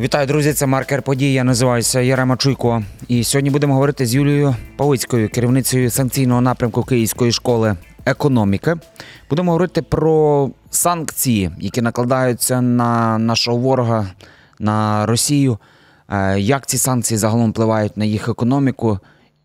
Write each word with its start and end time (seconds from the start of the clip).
Вітаю, 0.00 0.26
друзі! 0.26 0.52
Це 0.52 0.66
маркер 0.66 1.02
подій. 1.02 1.32
Я 1.32 1.44
називаюся 1.44 2.00
Ярема 2.00 2.36
Чуйко. 2.36 2.82
І 3.08 3.24
сьогодні 3.24 3.50
будемо 3.50 3.74
говорити 3.74 4.06
з 4.06 4.14
Юлією 4.14 4.56
Павицькою, 4.76 5.28
керівницею 5.28 5.90
санкційного 5.90 6.40
напрямку 6.40 6.82
Київської 6.82 7.32
школи 7.32 7.76
економіки. 8.04 8.74
Будемо 9.30 9.50
говорити 9.52 9.82
про 9.82 10.50
санкції, 10.70 11.50
які 11.58 11.82
накладаються 11.82 12.60
на 12.60 13.18
нашого 13.18 13.56
ворога, 13.56 14.06
на 14.58 15.06
Росію. 15.06 15.58
Е, 16.08 16.40
Як 16.40 16.66
ці 16.66 16.78
санкції 16.78 17.18
загалом 17.18 17.50
впливають 17.50 17.96
на 17.96 18.04
їх 18.04 18.28
економіку, 18.28 18.98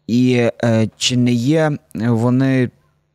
і 0.08 0.50
е, 0.64 0.90
чи 0.98 1.18
не 1.18 1.32
є 1.32 1.72
вони 1.96 2.70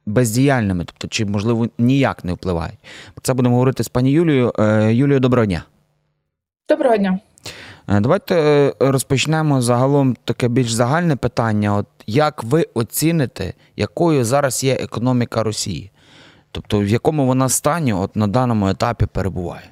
бездіяльними, 0.07 0.85
тобто 0.85 1.09
чи 1.09 1.25
можливо 1.25 1.69
ніяк 1.79 2.25
не 2.25 2.33
впливають? 2.33 2.79
Про 3.15 3.23
це 3.23 3.35
будемо 3.35 3.55
говорити 3.55 3.85
з 3.85 3.89
пані 3.89 4.11
Юлією. 4.11 4.53
Е, 4.59 4.95
Юлію, 4.95 5.21
доброго 5.21 5.47
дня. 5.47 5.63
Доброго 6.73 6.97
дня. 6.97 7.19
Е, 7.89 8.01
Давайте 8.01 8.35
е, 8.35 8.73
розпочнемо 8.81 9.63
загалом 9.63 10.17
таке 10.25 10.49
більш 10.49 10.73
загальне 10.73 11.17
питання. 11.17 11.77
От 11.77 11.87
як 12.07 12.45
ви 12.45 12.67
оціните, 12.75 13.55
якою 13.77 14.25
зараз 14.25 14.65
є 14.65 14.75
економіка 14.75 15.43
Росії? 15.43 15.91
Тобто 16.51 16.79
в 16.79 16.89
якому 16.89 17.27
вона 17.27 17.49
стані 17.49 17.93
от 17.93 18.17
на 18.17 18.27
даному 18.27 18.69
етапі 18.69 19.07
перебуває? 19.07 19.71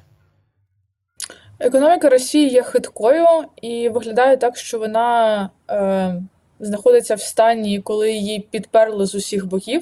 Економіка 1.59 2.09
Росії 2.09 2.49
є 2.49 2.63
хиткою 2.63 3.25
і 3.61 3.89
виглядає 3.89 4.37
так, 4.37 4.57
що 4.57 4.79
вона 4.79 5.49
е, 5.69 6.21
знаходиться 6.59 7.15
в 7.15 7.21
стані, 7.21 7.81
коли 7.81 8.11
її 8.11 8.39
підперли 8.51 9.05
з 9.05 9.15
усіх 9.15 9.45
боків 9.45 9.81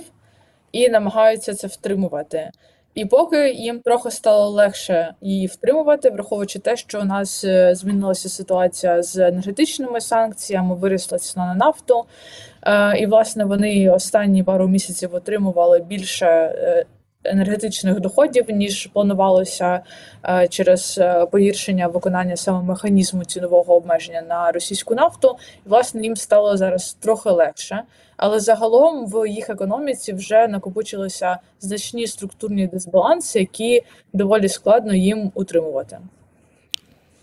і 0.72 0.90
намагаються 0.90 1.54
це 1.54 1.68
втримувати. 1.68 2.52
І 3.00 3.06
поки 3.06 3.50
їм 3.50 3.80
трохи 3.80 4.12
стало 4.12 4.50
легше 4.50 5.14
її 5.22 5.48
втримувати, 5.48 6.10
враховуючи 6.10 6.60
те, 6.60 6.78
що 6.78 7.02
у 7.02 7.04
нас 7.04 7.44
е, 7.44 7.76
змінилася 7.76 8.30
ситуація 8.30 9.04
з 9.04 9.18
енергетичними 9.18 10.02
санкціями, 10.02 10.76
вирісла 10.76 11.18
ціна 11.18 11.46
на 11.46 11.54
нафту. 11.56 12.06
Е, 12.64 12.98
і, 12.98 13.06
власне, 13.06 13.46
вони 13.46 13.90
останні 13.90 14.44
пару 14.44 14.68
місяців 14.68 15.16
отримували 15.16 15.80
більше 15.80 16.26
е, 16.26 16.86
енергетичних 17.24 18.00
доходів, 18.00 18.46
ніж 18.52 18.90
планувалося 18.94 19.82
е, 20.24 20.48
через 20.48 20.98
е, 20.98 21.26
погіршення 21.26 21.88
виконання 21.88 22.38
саме 22.38 22.64
механізму 22.64 23.26
цінового 23.26 23.76
обмеження 23.76 24.22
на 24.22 24.52
російську 24.52 24.96
нафту. 24.96 25.38
І, 25.66 25.70
власне, 25.70 26.02
їм 26.02 26.16
стало 26.16 26.58
зараз 26.58 26.98
трохи 27.00 27.30
легше. 27.30 27.84
Але 28.18 28.40
загалом 28.40 29.08
в 29.08 29.30
їх 29.30 29.50
економіці 29.50 30.14
вже 30.14 30.48
накопичилися 30.48 31.38
значні 31.60 32.08
структурні 32.08 32.68
дисбаланси, 32.68 33.40
які 33.40 33.82
доволі 34.14 34.50
складно 34.50 34.94
їм 34.94 35.32
утримувати. 35.34 36.00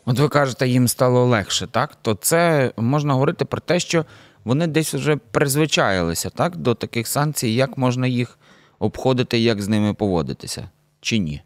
От 0.06 0.18
ви 0.18 0.28
кажете, 0.28 0.68
їм 0.68 0.88
стало 0.88 1.24
легше, 1.24 1.66
так? 1.66 1.96
То 2.02 2.14
це 2.14 2.70
можна 2.76 3.12
говорити 3.12 3.44
про 3.44 3.60
те, 3.60 3.80
що 3.80 4.04
вони 4.44 4.66
десь 4.66 4.94
вже 4.94 5.16
призвичаїлися 5.16 6.30
так, 6.30 6.56
до 6.56 6.74
таких 6.74 7.06
санкцій, 7.06 7.48
як 7.48 7.78
можна 7.78 8.06
їх 8.06 8.38
обходити, 8.78 9.38
як 9.38 9.62
з 9.62 9.68
ними 9.68 9.94
поводитися, 9.94 10.68
чи 11.00 11.18
ні? 11.18 11.42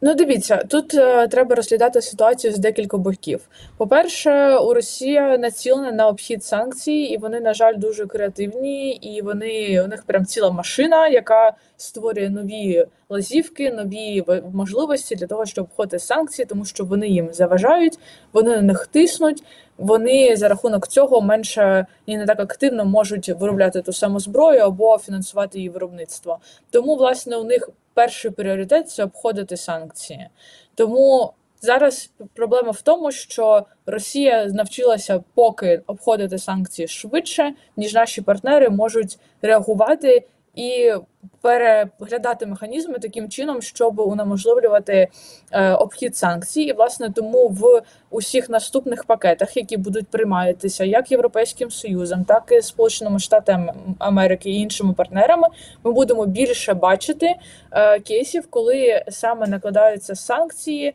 Ну, 0.00 0.14
дивіться, 0.14 0.56
тут 0.56 0.94
е, 0.94 1.28
треба 1.28 1.54
розглядати 1.54 2.02
ситуацію 2.02 2.52
з 2.52 2.58
декількох 2.58 3.00
боків. 3.00 3.40
По-перше, 3.76 4.56
у 4.56 4.74
Росія 4.74 5.38
націлена 5.38 5.92
на 5.92 6.08
обхід 6.08 6.44
санкцій, 6.44 6.92
і 6.92 7.18
вони, 7.18 7.40
на 7.40 7.54
жаль, 7.54 7.74
дуже 7.76 8.06
креативні, 8.06 8.90
і 8.90 9.22
вони 9.22 9.82
у 9.82 9.86
них 9.86 10.04
прям 10.04 10.24
ціла 10.26 10.50
машина, 10.50 11.08
яка 11.08 11.52
створює 11.76 12.30
нові 12.30 12.86
лазівки, 13.08 13.72
нові 13.72 14.24
можливості 14.52 15.16
для 15.16 15.26
того, 15.26 15.46
щоб 15.46 15.64
обходити 15.64 15.98
санкції, 15.98 16.46
тому 16.46 16.64
що 16.64 16.84
вони 16.84 17.08
їм 17.08 17.28
заважають, 17.32 17.98
вони 18.32 18.50
на 18.50 18.62
них 18.62 18.86
тиснуть. 18.86 19.42
Вони 19.78 20.36
за 20.36 20.48
рахунок 20.48 20.88
цього 20.88 21.20
менше 21.20 21.86
і 22.06 22.16
не 22.16 22.26
так 22.26 22.40
активно 22.40 22.84
можуть 22.84 23.28
виробляти 23.28 23.82
ту 23.82 23.92
саму 23.92 24.20
зброю 24.20 24.60
або 24.60 24.98
фінансувати 24.98 25.58
її 25.58 25.68
виробництво. 25.68 26.38
Тому, 26.70 26.96
власне, 26.96 27.36
у 27.36 27.44
них 27.44 27.70
перший 27.94 28.30
пріоритет 28.30 28.90
це 28.90 29.04
обходити 29.04 29.56
санкції. 29.56 30.28
Тому 30.74 31.32
зараз 31.60 32.10
проблема 32.34 32.70
в 32.70 32.82
тому, 32.82 33.12
що 33.12 33.66
Росія 33.86 34.46
навчилася 34.46 35.24
поки 35.34 35.82
обходити 35.86 36.38
санкції 36.38 36.88
швидше, 36.88 37.54
ніж 37.76 37.94
наші 37.94 38.22
партнери 38.22 38.68
можуть 38.68 39.18
реагувати 39.42 40.26
і 40.54 40.92
переглядати 41.40 42.46
механізми 42.46 42.98
таким 42.98 43.28
чином, 43.28 43.62
щоб 43.62 43.98
унеможливлювати 43.98 45.08
е, 45.52 45.72
обхід 45.72 46.16
санкцій. 46.16 46.60
І 46.62 46.72
власне 46.72 47.10
тому 47.10 47.48
в 47.48 47.82
усіх 48.10 48.48
наступних 48.48 49.04
пакетах, 49.04 49.56
які 49.56 49.76
будуть 49.76 50.08
прийматися 50.08 50.84
як 50.84 51.10
Європейським 51.10 51.70
Союзом, 51.70 52.24
так 52.24 52.52
і 52.52 52.62
Сполученими 52.62 53.18
Штатами 53.18 53.74
Америки 53.98 54.50
і 54.50 54.60
іншими 54.60 54.92
партнерами, 54.92 55.48
ми 55.84 55.92
будемо 55.92 56.26
більше 56.26 56.74
бачити 56.74 57.34
е, 57.72 58.00
кейсів, 58.00 58.46
коли 58.50 59.04
саме 59.08 59.46
накладаються 59.46 60.14
санкції, 60.14 60.94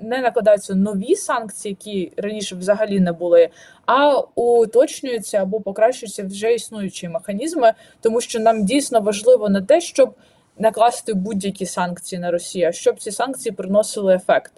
не 0.00 0.20
накладаються 0.20 0.74
нові 0.74 1.16
санкції, 1.16 1.76
які 1.80 2.12
раніше 2.22 2.56
взагалі 2.56 3.00
не 3.00 3.12
були, 3.12 3.48
а 3.86 4.20
уточнюються 4.34 5.38
або 5.38 5.60
покращуються 5.60 6.24
вже 6.24 6.54
існуючі 6.54 7.08
механізми, 7.08 7.72
тому 8.00 8.20
що 8.20 8.40
нам 8.40 8.64
дійсно 8.64 9.00
важливо 9.00 9.48
не 9.48 9.62
те, 9.64 9.80
щоб 9.80 10.14
накласти 10.58 11.14
будь-які 11.14 11.66
санкції 11.66 12.20
на 12.20 12.30
Росію, 12.30 12.68
а 12.68 12.72
щоб 12.72 13.00
ці 13.00 13.10
санкції 13.10 13.52
приносили 13.52 14.14
ефект. 14.14 14.52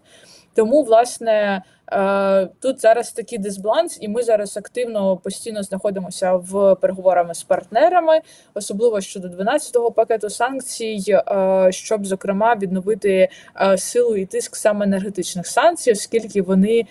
Тому, 0.55 0.83
власне, 0.83 1.63
е, 1.93 2.49
тут 2.61 2.81
зараз 2.81 3.13
такий 3.13 3.39
дисбаланс, 3.39 3.99
і 4.01 4.09
ми 4.09 4.23
зараз 4.23 4.57
активно 4.57 5.17
постійно 5.17 5.63
знаходимося 5.63 6.33
в 6.33 6.75
переговорами 6.75 7.35
з 7.35 7.43
партнерами, 7.43 8.21
особливо 8.55 9.01
щодо 9.01 9.29
12-го 9.29 9.93
пакету 9.93 10.31
санкцій, 10.31 11.05
е, 11.09 11.69
щоб 11.73 12.07
зокрема 12.07 12.55
відновити 12.55 13.29
е, 13.61 13.79
силу 13.79 14.17
і 14.17 14.27
тиск 14.27 14.57
саме 14.57 14.87
енергетичних 14.87 15.47
санкцій, 15.47 15.93
оскільки 15.93 16.43
вони 16.43 16.87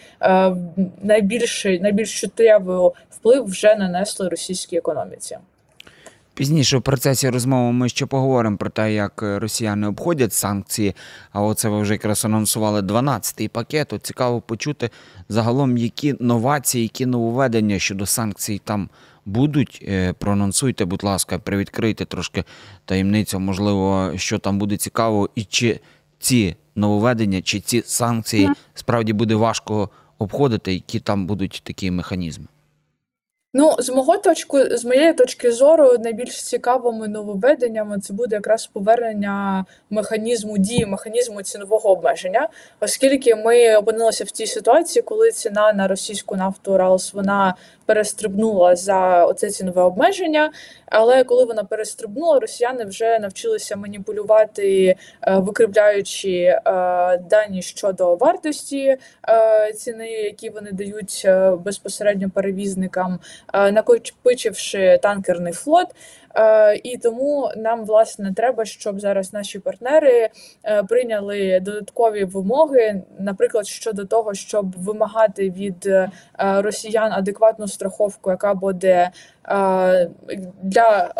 найбільший 1.03 1.79
найбільш 1.79 2.21
чуттєвий 2.21 2.89
вплив 3.09 3.43
вже 3.43 3.75
нанесли 3.75 4.29
російській 4.29 4.77
економіці. 4.77 5.37
Пізніше 6.35 6.77
в 6.77 6.81
процесі 6.81 7.29
розмови 7.29 7.71
ми 7.71 7.89
ще 7.89 8.05
поговоримо 8.05 8.57
про 8.57 8.69
те, 8.69 8.93
як 8.93 9.23
е, 9.23 9.39
росіяни 9.39 9.87
обходять 9.87 10.33
санкції. 10.33 10.95
А 11.31 11.41
оце 11.41 11.69
ви 11.69 11.81
вже 11.81 11.93
якраз 11.93 12.25
анонсували 12.25 12.81
12-й 12.81 13.47
пакет. 13.47 13.93
От 13.93 14.05
цікаво 14.05 14.41
почути 14.41 14.89
загалом, 15.29 15.77
які 15.77 16.15
новації, 16.19 16.83
які 16.83 17.05
нововведення 17.05 17.79
щодо 17.79 18.05
санкцій 18.05 18.61
там 18.63 18.89
будуть. 19.25 19.85
Е, 19.87 20.13
Проанонсуйте, 20.13 20.85
будь 20.85 21.03
ласка, 21.03 21.39
привідкрийте 21.39 22.05
трошки 22.05 22.43
таємницю, 22.85 23.39
можливо, 23.39 24.11
що 24.15 24.39
там 24.39 24.59
буде 24.59 24.77
цікаво, 24.77 25.29
і 25.35 25.43
чи 25.43 25.79
ці 26.19 26.55
нововведення, 26.75 27.41
чи 27.41 27.59
ці 27.59 27.83
санкції 27.85 28.49
справді 28.73 29.13
буде 29.13 29.35
важко 29.35 29.89
обходити, 30.17 30.73
які 30.73 30.99
там 30.99 31.27
будуть 31.27 31.61
такі 31.65 31.91
механізми. 31.91 32.45
Ну, 33.57 33.75
з 33.79 33.89
мого 33.89 34.17
точку, 34.17 34.59
з 34.71 34.85
моєї 34.85 35.13
точки 35.13 35.51
зору, 35.51 35.97
найбільш 35.99 36.43
цікавими 36.43 37.07
нововведеннями 37.07 37.99
це 37.99 38.13
буде 38.13 38.35
якраз 38.35 38.67
повернення 38.67 39.65
механізму 39.89 40.57
дії, 40.57 40.85
механізму 40.85 41.41
цінового 41.41 41.89
обмеження, 41.91 42.49
оскільки 42.79 43.35
ми 43.35 43.75
опинилися 43.75 44.23
в 44.23 44.31
цій 44.31 44.47
ситуації, 44.47 45.03
коли 45.03 45.31
ціна 45.31 45.73
на 45.73 45.87
російську 45.87 46.35
нафту 46.35 46.73
Уралс 46.73 47.13
вона 47.13 47.55
перестрибнула 47.85 48.75
за 48.75 49.25
оце 49.25 49.49
цінове 49.49 49.81
обмеження. 49.81 50.51
Але 50.85 51.23
коли 51.23 51.45
вона 51.45 51.63
перестрибнула, 51.63 52.39
росіяни 52.39 52.85
вже 52.85 53.19
навчилися 53.19 53.75
маніпулювати, 53.75 54.95
е, 55.21 55.37
викривляючи 55.37 56.31
е, 56.31 56.61
дані 57.17 57.61
щодо 57.61 58.15
вартості 58.15 58.97
е, 59.29 59.73
ціни, 59.73 60.09
які 60.09 60.49
вони 60.49 60.71
дають 60.71 61.27
безпосередньо 61.59 62.29
перевізникам, 62.29 63.19
накопичивши 63.53 64.99
танкерний 65.01 65.53
флот. 65.53 65.87
Е, 66.35 66.79
І 66.83 66.97
тому 66.97 67.51
нам 67.57 67.85
власне 67.85 68.33
треба, 68.33 68.65
щоб 68.65 68.99
зараз 68.99 69.33
наші 69.33 69.59
партнери 69.59 70.29
е, 70.63 70.83
прийняли 70.83 71.59
додаткові 71.59 72.23
вимоги, 72.23 73.01
наприклад, 73.19 73.67
щодо 73.67 74.05
того, 74.05 74.33
щоб 74.33 74.75
вимагати 74.77 75.49
від 75.49 75.85
е, 75.85 76.09
росіян 76.37 77.11
адекватну 77.11 77.67
страховку, 77.67 78.29
яка 78.29 78.53
буде 78.53 79.11
для 80.63 81.13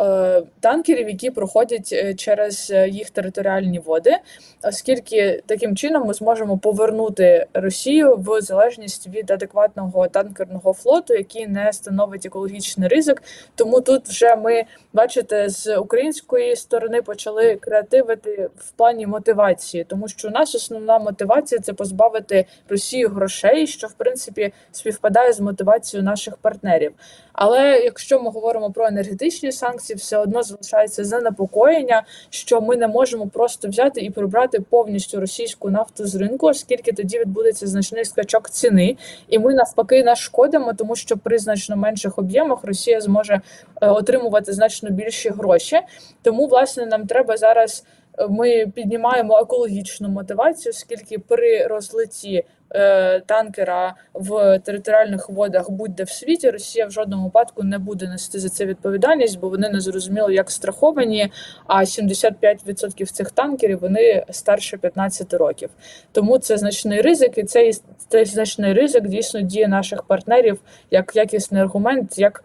танкерів, 0.60 1.10
які 1.10 1.32
проходять 1.32 2.20
через 2.20 2.74
їх 2.88 3.10
територіальні 3.10 3.80
води, 3.80 4.18
оскільки 4.64 5.44
таким 5.46 5.76
чином 5.76 6.08
ми 6.08 6.14
зможемо 6.14 6.58
повернути 6.58 7.46
Росію 7.54 8.16
в 8.16 8.42
залежність 8.42 9.08
від 9.08 9.32
адекватного 9.32 10.08
танкерного 10.08 10.74
флоту, 10.74 11.14
який 11.14 11.48
не 11.48 11.74
становить 11.74 12.26
екологічний 12.26 12.90
ризик. 12.90 13.24
Тому 13.56 13.82
тут 13.82 14.08
вже 14.08 14.36
ми. 14.36 14.64
Бачите, 15.06 15.50
з 15.50 15.78
української 15.78 16.56
сторони 16.56 17.02
почали 17.02 17.56
креативити 17.56 18.50
в 18.58 18.72
плані 18.72 19.08
мотивації, 19.08 19.84
тому 19.84 20.08
що 20.08 20.28
у 20.28 20.32
нас 20.32 20.56
основна 20.56 21.00
мотивація 21.00 21.62
це 21.62 21.74
позбавити 21.74 22.46
Росію 22.70 23.10
грошей, 23.10 23.68
що 23.68 23.88
в 23.88 23.94
принципі 23.94 24.54
співпадає 24.72 25.34
з 25.34 25.40
мотивацією 25.40 26.06
наших 26.06 26.38
партнерів. 26.38 26.94
Але 27.34 27.80
якщо 27.80 28.22
ми 28.22 28.30
говоримо 28.30 28.72
про 28.72 28.88
енергетичні 28.88 29.52
санкції, 29.52 29.98
все 29.98 30.18
одно 30.18 30.44
залишається 30.44 31.04
занепокоєння, 31.04 32.04
що 32.30 32.62
ми 32.62 32.76
не 32.76 32.88
можемо 32.88 33.28
просто 33.28 33.68
взяти 33.68 34.02
і 34.02 34.10
прибрати 34.10 34.60
повністю 34.60 35.20
російську 35.20 35.70
нафту 35.70 36.06
з 36.06 36.16
ринку, 36.16 36.48
оскільки 36.48 36.92
тоді 36.92 37.20
відбудеться 37.20 37.68
значний 37.68 38.06
скачок 38.06 38.50
ціни, 38.50 38.98
і 39.28 39.40
ми 39.40 39.54
навпаки 39.54 40.04
нашкодимо, 40.04 40.74
тому 40.74 40.96
що 40.96 41.18
при 41.18 41.38
значно 41.38 41.78
менших 41.78 42.20
об'ємах 42.20 42.60
Росія 42.64 43.02
зможе 43.02 43.42
е, 43.82 43.88
отримувати 43.90 44.54
значно 44.54 44.90
більші 44.96 45.30
гроші. 45.30 45.80
Тому, 46.22 46.48
власне, 46.48 46.86
нам 46.86 47.08
треба 47.08 47.38
зараз. 47.38 47.84
е, 48.20 48.28
Ми 48.30 48.68
піднімаємо 48.76 49.40
екологічну 49.40 50.10
мотивацію, 50.10 50.72
оскільки 50.72 51.20
при 51.20 51.68
розлиті 51.68 52.44
е, 52.76 53.20
танкера 53.20 53.96
в 54.14 54.60
територіальних 54.60 55.30
водах 55.30 55.70
будь-де 55.72 56.04
в 56.04 56.10
світі, 56.10 56.50
Росія 56.50 56.86
в 56.88 56.92
жодному 56.92 57.24
випадку 57.24 57.64
не 57.64 57.78
буде 57.80 58.08
нести 58.08 58.40
за 58.40 58.50
це 58.50 58.66
відповідальність, 58.66 59.40
бо 59.40 59.50
вони 59.50 59.70
не 59.70 59.80
зрозуміло 59.82 60.32
як 60.32 60.52
страховані. 60.52 61.32
А 61.68 61.80
75% 61.84 63.06
цих 63.12 63.32
танкерів 63.32 63.80
вони 63.82 64.26
старше 64.32 64.78
15 64.78 65.34
років. 65.34 65.70
Тому 66.12 66.38
це 66.38 66.58
значний 66.58 67.02
ризик, 67.02 67.38
і 67.38 67.44
цей, 67.44 67.74
цей 68.10 68.26
значний 68.26 68.74
ризик 68.74 69.08
дійсно 69.08 69.42
діє 69.42 69.68
наших 69.68 70.04
партнерів 70.04 70.60
як 70.92 71.16
якісний 71.16 71.62
аргумент, 71.62 72.18
як 72.20 72.44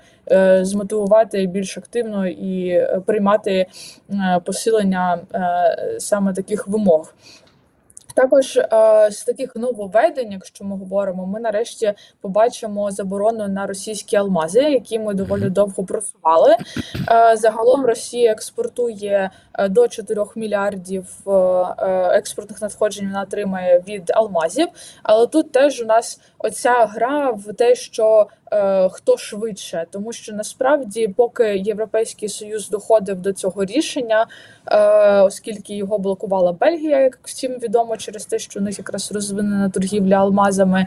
змотивувати 0.63 1.47
більш 1.47 1.79
активно 1.79 2.27
і 2.27 2.69
е, 2.69 3.03
приймати 3.07 3.67
е, 4.11 4.41
посилення 4.45 5.19
е, 5.35 5.97
саме 6.01 6.33
таких 6.33 6.69
вимог. 6.69 7.15
Також 8.15 8.57
е, 8.57 8.67
з 9.11 9.25
таких 9.25 9.57
нововведень, 9.57 10.33
якщо 10.33 10.65
ми 10.65 10.77
говоримо, 10.77 11.27
ми 11.27 11.41
нарешті 11.41 11.93
побачимо 12.21 12.91
заборону 12.91 13.49
на 13.49 13.67
російські 13.67 14.17
алмази, 14.17 14.63
які 14.63 14.99
ми 14.99 15.15
доволі 15.15 15.51
довго 15.51 15.85
просували. 15.85 16.57
Е, 17.11 17.37
загалом 17.37 17.87
Росія 17.87 18.33
експортує 18.33 19.31
е, 19.59 19.69
до 19.69 19.89
4 19.89 20.25
мільярдів 20.37 21.07
е, 21.27 21.31
е, 21.31 22.19
експортних 22.19 22.63
надходжень. 22.63 23.07
Вона 23.07 23.23
отримає 23.23 23.83
від 23.89 24.11
алмазів. 24.15 24.69
Але 25.03 25.27
тут 25.27 25.53
теж 25.53 25.81
у 25.81 25.85
нас 25.85 26.21
оця 26.39 26.87
гра 26.87 27.31
в 27.31 27.53
те, 27.53 27.75
що 27.75 28.27
е, 28.31 28.40
хто 28.91 29.17
швидше, 29.17 29.87
тому 29.91 30.13
що 30.13 30.33
насправді, 30.33 31.09
поки 31.09 31.57
Європейський 31.57 32.29
Союз 32.29 32.69
доходив 32.69 33.21
до 33.21 33.33
цього 33.33 33.65
рішення, 33.65 34.27
е, 34.67 35.21
оскільки 35.21 35.75
його 35.75 35.99
блокувала 35.99 36.53
Бельгія, 36.53 37.01
як 37.01 37.19
всім 37.25 37.53
відомо, 37.53 37.97
через 37.97 38.27
те, 38.27 38.39
що 38.39 38.61
у 38.61 38.63
них 38.63 38.79
якраз 38.79 39.13
розвинена 39.13 39.71
торгівля 39.71 40.17
алмазами, 40.17 40.87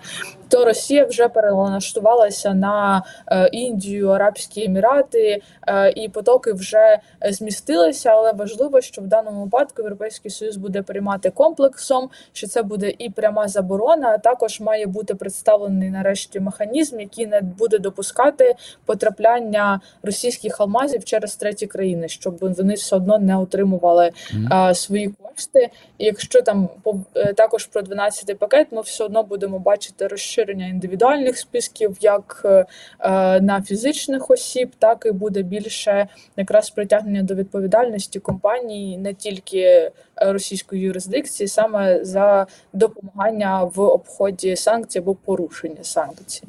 то 0.49 0.65
Росія 0.65 1.05
вже 1.05 1.27
перелаштувалася 1.27 2.53
на 2.53 3.03
е, 3.27 3.47
Індію, 3.47 4.09
Арабські 4.09 4.65
Емірати, 4.65 5.41
е, 5.67 5.93
і 5.95 6.09
потоки 6.09 6.53
вже 6.53 6.99
е, 7.23 7.33
змістилися. 7.33 8.09
Але 8.09 8.31
важливо, 8.31 8.81
що 8.81 9.01
в 9.01 9.07
даному 9.07 9.43
випадку 9.43 9.81
Європейський 9.81 10.31
Союз 10.31 10.57
буде 10.57 10.81
приймати 10.81 11.29
комплексом, 11.29 12.09
що 12.33 12.47
це 12.47 12.63
буде 12.63 12.93
і 12.97 13.09
пряма 13.09 13.47
заборона, 13.47 14.09
а 14.09 14.17
також 14.17 14.59
має 14.59 14.85
бути 14.85 15.15
представлений 15.15 15.89
нарешті 15.89 16.39
механізм, 16.39 16.99
який 16.99 17.27
не 17.27 17.41
буде 17.57 17.77
допускати 17.79 18.55
потрапляння 18.85 19.81
російських 20.03 20.61
алмазів 20.61 21.03
через 21.03 21.35
треті 21.35 21.67
країни, 21.67 22.07
щоб 22.07 22.37
вони 22.39 22.73
все 22.73 22.95
одно 22.95 23.19
не 23.19 23.37
отримували 23.37 24.11
а, 24.49 24.73
свої 24.73 25.07
кошти. 25.07 25.69
І 25.97 26.05
якщо 26.05 26.41
там 26.41 26.69
по 26.83 26.99
е, 27.15 27.33
також 27.33 27.65
про 27.65 27.81
12-й 27.81 28.33
пакет, 28.33 28.67
ми 28.71 28.81
все 28.81 29.03
одно 29.03 29.23
будемо 29.23 29.59
бачити 29.59 30.07
розширення 30.07 30.67
індивідуальних 30.67 31.37
списків, 31.37 31.97
як 32.01 32.41
е, 32.45 32.65
е, 32.99 33.41
на 33.41 33.61
фізичних 33.61 34.31
осіб, 34.31 34.71
так 34.79 35.05
і 35.05 35.11
буде 35.11 35.41
більше 35.41 36.07
якраз 36.37 36.69
притягнення 36.69 37.23
до 37.23 37.35
відповідальності 37.35 38.19
компаній 38.19 38.97
не 38.97 39.13
тільки 39.13 39.91
російської 40.15 40.81
юрисдикції, 40.81 41.47
саме 41.47 42.05
за 42.05 42.47
допомагання 42.73 43.63
в 43.63 43.79
обході 43.79 44.55
санкцій 44.55 44.99
або 44.99 45.15
порушення 45.15 45.83
санкцій. 45.83 46.43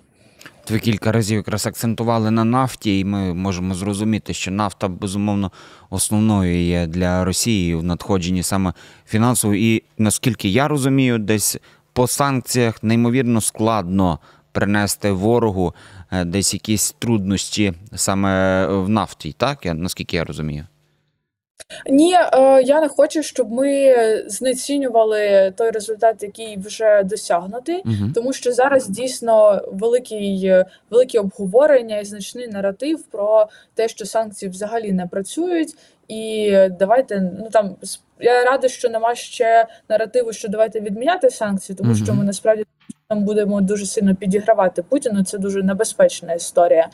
Ви 0.70 0.78
кілька 0.78 1.12
разів 1.12 1.36
якраз 1.36 1.66
акцентували 1.66 2.30
на 2.30 2.44
нафті, 2.44 2.98
і 2.98 3.04
ми 3.04 3.34
можемо 3.34 3.74
зрозуміти, 3.74 4.34
що 4.34 4.50
нафта 4.50 4.88
безумовно 4.88 5.52
основною 5.90 6.66
є 6.66 6.86
для 6.86 7.24
Росії 7.24 7.74
в 7.74 7.82
надходженні 7.82 8.42
саме 8.42 8.72
фінансово. 9.06 9.54
І 9.54 9.82
наскільки 9.98 10.48
я 10.48 10.68
розумію, 10.68 11.18
десь 11.18 11.58
по 11.92 12.06
санкціях 12.06 12.82
неймовірно 12.82 13.40
складно 13.40 14.18
принести 14.52 15.10
ворогу 15.10 15.74
е, 16.10 16.24
десь 16.24 16.54
якісь 16.54 16.96
труднощі 16.98 17.72
саме 17.94 18.66
в 18.66 18.88
нафті, 18.88 19.32
так? 19.32 19.66
Я, 19.66 19.74
наскільки 19.74 20.16
я 20.16 20.24
розумію. 20.24 20.66
Ні, 21.90 22.14
е, 22.14 22.62
я 22.62 22.80
не 22.80 22.88
хочу, 22.88 23.22
щоб 23.22 23.52
ми 23.52 23.94
знецінювали 24.26 25.52
той 25.56 25.70
результат, 25.70 26.22
який 26.22 26.58
вже 26.58 27.02
досягнутий, 27.04 27.82
Угу. 27.84 27.94
тому 28.14 28.32
що 28.32 28.52
зараз 28.52 28.88
дійсно 28.88 29.62
великий, 29.72 30.52
велике 30.90 31.20
обговорення 31.20 31.98
і 31.98 32.04
значний 32.04 32.48
наратив 32.48 33.02
про 33.02 33.46
те, 33.74 33.88
що 33.88 34.06
санкції 34.06 34.50
взагалі 34.50 34.92
не 34.92 35.06
працюють. 35.06 35.74
І 36.08 36.52
давайте 36.78 37.20
ну 37.38 37.48
там 37.52 37.76
с- 37.82 38.00
я 38.20 38.44
рада, 38.44 38.68
що 38.68 38.88
нема 38.88 39.14
ще 39.14 39.66
наративу, 39.88 40.32
що 40.32 40.48
давайте 40.48 40.80
відміняти 40.80 41.30
санкції, 41.30 41.76
тому 41.76 41.94
що 41.94 42.04
Мгм. 42.04 42.18
ми 42.18 42.24
насправді 42.24 42.64
там 43.08 43.24
будемо 43.24 43.60
дуже 43.60 43.86
сильно 43.86 44.14
підігравати 44.14 44.82
Путіну. 44.82 45.24
Це 45.24 45.38
дуже 45.38 45.62
небезпечна 45.62 46.32
історія. 46.32 46.88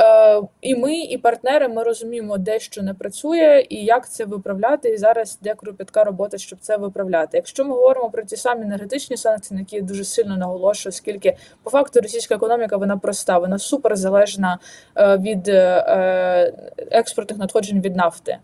Е, 0.00 0.42
і 0.60 0.74
ми, 0.74 0.96
і 0.96 1.18
партнери, 1.18 1.68
ми 1.68 1.82
розуміємо, 1.82 2.38
де 2.38 2.60
що 2.60 2.82
не 2.82 2.94
працює, 2.94 3.66
і 3.68 3.84
як 3.84 4.10
це 4.10 4.24
виправляти. 4.24 4.88
І 4.88 4.96
зараз 4.96 5.38
де 5.42 5.54
кропітка 5.54 6.04
робота, 6.04 6.38
щоб 6.38 6.58
це 6.60 6.76
виправляти. 6.76 7.36
Якщо 7.36 7.64
ми 7.64 7.70
говоримо 7.70 8.10
про 8.10 8.22
ті 8.22 8.36
самі 8.36 8.62
енергетичні 8.62 9.16
санкції, 9.16 9.56
на 9.56 9.60
які 9.60 9.76
я 9.76 9.82
дуже 9.82 10.04
сильно 10.04 10.36
наголошую, 10.36 10.90
оскільки 10.90 11.36
по 11.62 11.70
факту 11.70 12.00
російська 12.00 12.34
економіка 12.34 12.76
вона 12.76 12.96
проста, 12.96 13.38
вона 13.38 13.58
супер 13.58 13.96
залежна 13.96 14.58
е, 14.96 15.16
від 15.16 15.48
е, 15.48 16.52
експортних 16.90 17.38
надходжень 17.38 17.80
від 17.80 17.96
нафти. 17.96 18.38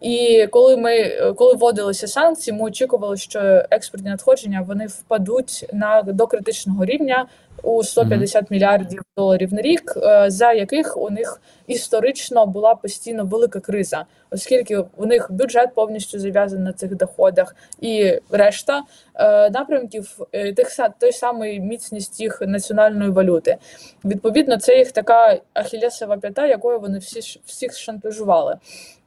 І 0.00 0.46
коли 0.50 0.76
ми 0.76 1.08
коли 1.36 1.54
вводилися 1.54 2.06
санкції, 2.06 2.56
ми 2.56 2.64
очікували, 2.64 3.16
що 3.16 3.40
експортні 3.70 4.10
надходження 4.10 4.64
вони 4.68 4.86
впадуть 4.86 5.66
на 5.72 6.02
до 6.02 6.26
критичного 6.26 6.84
рівня 6.84 7.26
у 7.62 7.82
150 7.82 8.50
мільярдів 8.50 9.02
доларів 9.16 9.54
на 9.54 9.62
рік, 9.62 9.94
е, 9.96 10.30
за 10.30 10.52
яких 10.52 10.96
у 10.96 11.10
них 11.10 11.40
історично 11.66 12.46
була 12.46 12.74
постійно 12.74 13.24
велика 13.24 13.60
криза, 13.60 14.04
оскільки 14.30 14.84
у 14.96 15.06
них 15.06 15.26
бюджет 15.30 15.74
повністю 15.74 16.18
зав'язаний 16.18 16.64
на 16.64 16.72
цих 16.72 16.96
доходах, 16.96 17.56
і 17.80 18.18
решта 18.30 18.82
е, 19.14 19.50
напрямків 19.50 20.18
е, 20.32 20.52
тих 20.52 20.68
той 20.98 21.12
самий 21.12 21.60
міцність 21.60 22.20
їх 22.20 22.40
національної 22.40 23.10
валюти. 23.10 23.56
Відповідно, 24.04 24.56
це 24.56 24.78
їх 24.78 24.92
така 24.92 25.38
ахілесова 25.54 26.16
п'ята, 26.16 26.46
якою 26.46 26.80
вони 26.80 26.98
всі 26.98 27.40
всіх 27.46 27.76
шантажували. 27.76 28.56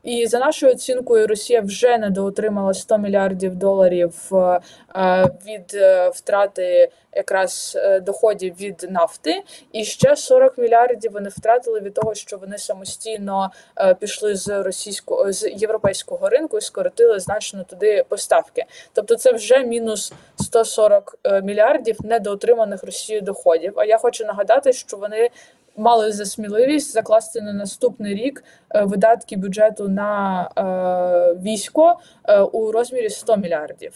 І 0.04 0.28
за 0.28 0.40
нашою 0.40 0.72
оцінкою, 0.74 1.28
Росія 1.28 1.62
вже 1.62 1.98
недоотримала 1.98 2.74
100 2.74 2.98
мільярдів 2.98 3.56
доларів 3.56 4.14
е, 4.32 4.60
е, 4.96 5.26
від 5.46 5.74
е, 5.74 6.10
втрати 6.10 6.90
якраз 7.16 7.78
доходів 8.02 8.56
від 8.60 8.88
нафти, 8.90 9.44
і 9.72 9.86
ще 9.86 10.16
40 10.16 10.58
мільярдів 10.58 11.12
вони 11.12 11.30
втратили 11.30 11.80
від 11.80 11.94
того, 11.94 12.16
що 12.16 12.38
вони 12.38 12.58
самостійно 12.58 13.52
пішли 14.00 14.36
з 14.36 14.64
російського 14.64 15.32
з 15.32 15.50
європейського 15.50 16.30
ринку 16.30 16.58
і 16.58 16.62
скоротили 16.62 17.20
значно 17.20 17.64
туди 17.64 18.06
поставки. 18.10 18.66
Тобто, 18.94 19.16
це 19.16 19.32
вже 19.32 19.60
мінус 19.60 20.14
140 20.42 21.20
е, 21.24 21.42
мільярдів 21.42 21.98
недоотриманих 22.04 22.84
Росією 22.84 23.22
доходів. 23.22 23.74
А 23.76 23.86
я 23.86 23.98
хочу 23.98 24.26
нагадати, 24.26 24.74
що 24.74 24.98
вони 24.98 25.30
мали 25.78 26.12
за 26.12 26.26
сміливість 26.26 26.94
закласти 26.94 27.42
на 27.42 27.54
наступний 27.54 28.16
рік 28.16 28.44
е, 28.76 28.84
видатки 28.84 29.36
бюджету 29.36 29.88
на 29.88 30.42
е, 30.58 31.42
військо 31.42 32.00
е, 32.24 32.40
у 32.42 32.72
розмірі 32.72 33.10
100 33.10 33.38
мільярдів. 33.38 33.94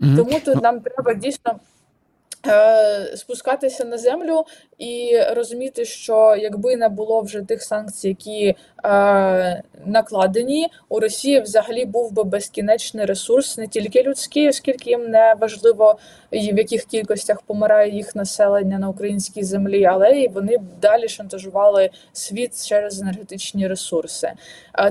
Мгм. 0.00 0.16
Тому 0.16 0.40
тут 0.44 0.62
нам 0.62 0.80
треба 0.80 1.14
дійсно 1.14 1.60
Е, 2.46 3.16
спускатися 3.16 3.84
на 3.84 3.98
землю 3.98 4.44
і 4.78 5.20
розуміти, 5.30 5.84
що 5.84 6.36
якби 6.38 6.76
не 6.76 6.88
було 6.88 7.20
вже 7.20 7.42
тих 7.42 7.62
санкцій, 7.62 8.08
які 8.08 8.54
е, 8.84 9.62
накладені, 9.86 10.68
у 10.88 11.00
Росії 11.00 11.40
взагалі 11.40 11.84
був 11.84 12.12
би 12.12 12.24
безкінечний 12.24 13.04
ресурс, 13.04 13.58
не 13.58 13.66
тільки 13.66 14.02
людський, 14.02 14.48
оскільки 14.48 14.90
їм 14.90 15.10
не 15.10 15.34
важливо 15.40 15.98
в 16.32 16.58
яких 16.58 16.84
кількостях 16.84 17.42
помирає 17.42 17.90
їх 17.90 18.16
населення 18.16 18.78
на 18.78 18.88
українській 18.88 19.42
землі, 19.42 19.84
але 19.84 20.20
і 20.20 20.28
вони 20.28 20.58
далі 20.80 21.08
шантажували 21.08 21.90
світ 22.12 22.66
через 22.66 23.00
енергетичні 23.00 23.68
ресурси. 23.68 24.32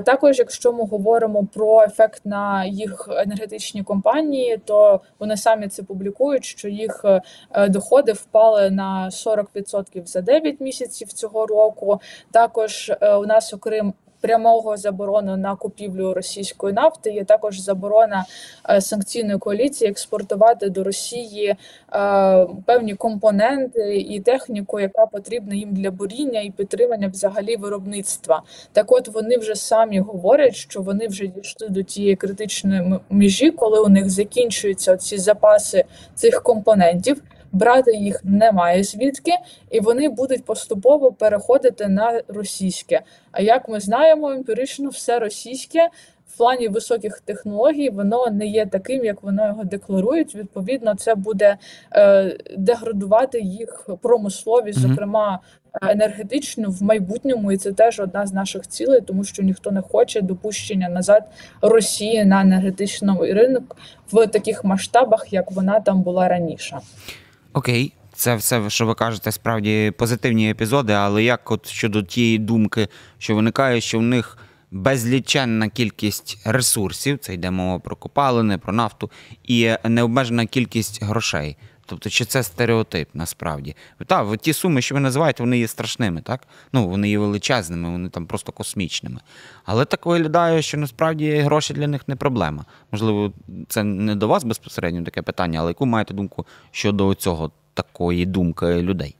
Також, 0.04 0.38
якщо 0.38 0.72
ми 0.72 0.84
говоримо 0.84 1.46
про 1.54 1.82
ефект 1.82 2.26
на 2.26 2.64
їх 2.64 3.08
енергетичні 3.10 3.82
компанії, 3.82 4.60
то 4.64 5.00
вони 5.18 5.36
самі 5.36 5.68
це 5.68 5.82
публікують, 5.82 6.44
що 6.44 6.68
їх 6.68 7.04
Е, 7.54 7.68
доходи 7.68 8.12
впали 8.12 8.70
на 8.70 9.10
40% 9.10 10.06
за 10.06 10.20
9 10.20 10.60
місяців 10.60 11.12
цього 11.12 11.46
року. 11.46 12.00
Також 12.30 12.92
е, 13.00 13.14
у 13.14 13.26
нас, 13.26 13.54
окрім 13.54 13.94
Прямого 14.20 14.76
заборону 14.76 15.36
на 15.36 15.56
купівлю 15.56 16.14
російської 16.14 16.74
нафти 16.74 17.10
є 17.10 17.24
також 17.24 17.60
заборона 17.60 18.24
е, 18.70 18.80
санкційної 18.80 19.38
коаліції 19.38 19.90
експортувати 19.90 20.70
до 20.70 20.84
Росії 20.84 21.56
певні 22.66 22.94
компоненти 22.94 23.96
і 23.96 24.20
техніку, 24.20 24.80
яка 24.80 25.06
потрібна 25.06 25.54
їм 25.54 25.74
для 25.74 25.90
буріння 25.90 26.40
і 26.40 26.50
підтримання 26.50 27.08
взагалі 27.08 27.56
виробництва. 27.56 28.42
Так, 28.72 28.92
от 28.92 29.08
вони 29.08 29.36
вже 29.36 29.54
самі 29.54 30.00
говорять, 30.00 30.54
що 30.54 30.82
вони 30.82 31.08
вже 31.08 31.26
дійшли 31.26 31.68
до 31.68 31.82
тієї 31.82 32.16
критичної 32.16 33.00
межі, 33.10 33.50
коли 33.50 33.80
у 33.80 33.88
них 33.88 34.10
закінчуються 34.10 34.96
ці 34.96 35.18
запаси 35.18 35.84
цих 36.14 36.42
компонентів 36.42 37.22
брати 37.52 37.96
їх 37.96 38.20
немає 38.24 38.84
звідки, 38.84 39.32
і 39.70 39.80
вони 39.80 40.08
будуть 40.08 40.44
поступово 40.44 41.12
переходити 41.12 41.88
на 41.88 42.22
російське. 42.28 43.00
А 43.32 43.42
як 43.42 43.68
ми 43.68 43.80
знаємо, 43.80 44.30
емпірично 44.30 44.88
все 44.88 45.18
російське. 45.18 45.88
В 46.34 46.38
плані 46.38 46.68
високих 46.68 47.20
технологій 47.20 47.90
воно 47.90 48.30
не 48.30 48.46
є 48.46 48.66
таким, 48.66 49.04
як 49.04 49.22
воно 49.22 49.46
його 49.46 49.64
декларують. 49.64 50.34
Відповідно, 50.34 50.94
це 50.94 51.14
буде 51.14 51.56
е, 51.92 52.38
деградувати 52.56 53.40
їх 53.40 53.88
промисловість, 54.02 54.78
зокрема 54.78 55.40
енергетичну 55.82 56.70
в 56.70 56.82
майбутньому, 56.82 57.52
і 57.52 57.56
це 57.56 57.72
теж 57.72 58.00
одна 58.00 58.26
з 58.26 58.32
наших 58.32 58.68
цілей, 58.68 59.00
тому 59.00 59.24
що 59.24 59.42
ніхто 59.42 59.70
не 59.70 59.82
хоче 59.82 60.20
допущення 60.20 60.88
назад 60.88 61.22
Росії 61.62 62.24
на 62.24 62.40
енергетичний 62.40 63.32
ринок 63.32 63.76
в 64.12 64.26
таких 64.26 64.64
масштабах, 64.64 65.32
як 65.32 65.50
вона 65.50 65.80
там 65.80 66.02
була 66.02 66.28
раніше. 66.28 66.78
Окей, 67.58 67.92
це 68.14 68.34
все, 68.34 68.70
що 68.70 68.86
ви 68.86 68.94
кажете, 68.94 69.32
справді 69.32 69.92
позитивні 69.98 70.50
епізоди, 70.50 70.92
але 70.92 71.22
як 71.22 71.50
от 71.50 71.66
щодо 71.68 72.02
тієї 72.02 72.38
думки, 72.38 72.88
що 73.18 73.34
виникає, 73.34 73.80
що 73.80 73.98
в 73.98 74.02
них 74.02 74.38
безліченна 74.70 75.68
кількість 75.68 76.38
ресурсів, 76.44 77.18
це 77.18 77.34
йде 77.34 77.50
мова 77.50 77.78
про 77.78 77.96
копалини, 77.96 78.58
про 78.58 78.72
нафту, 78.72 79.10
і 79.44 79.70
необмежена 79.84 80.46
кількість 80.46 81.02
грошей. 81.02 81.56
Тобто, 81.88 82.10
чи 82.10 82.24
це 82.24 82.42
стереотип 82.42 83.08
насправді? 83.14 83.76
Та 84.06 84.36
ті 84.36 84.52
суми, 84.52 84.82
що 84.82 84.94
ви 84.94 85.00
називаєте, 85.00 85.42
вони 85.42 85.58
є 85.58 85.68
страшними, 85.68 86.20
так? 86.20 86.46
Ну, 86.72 86.88
вони 86.88 87.10
є 87.10 87.18
величезними, 87.18 87.90
вони 87.90 88.08
там 88.08 88.26
просто 88.26 88.52
космічними. 88.52 89.20
Але 89.64 89.84
так 89.84 90.06
виглядає, 90.06 90.62
що 90.62 90.78
насправді 90.78 91.36
гроші 91.36 91.74
для 91.74 91.86
них 91.86 92.08
не 92.08 92.16
проблема. 92.16 92.64
Можливо, 92.92 93.32
це 93.68 93.84
не 93.84 94.14
до 94.14 94.28
вас 94.28 94.44
безпосередньо 94.44 95.04
таке 95.04 95.22
питання, 95.22 95.60
але 95.60 95.70
яку 95.70 95.86
маєте 95.86 96.14
думку 96.14 96.46
щодо 96.70 97.14
цього 97.14 97.50
такої 97.74 98.26
думки 98.26 98.82
людей? 98.82 99.16